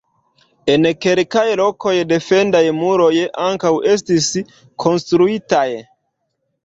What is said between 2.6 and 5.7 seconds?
muroj ankaŭ estis konstruitaj.